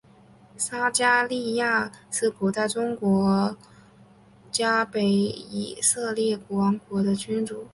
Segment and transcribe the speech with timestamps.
[0.57, 3.55] 撒迦利雅是古代中东国
[4.51, 7.67] 家北以色列王国的君主。